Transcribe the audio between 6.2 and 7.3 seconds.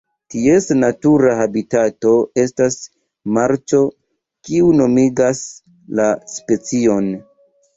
specion.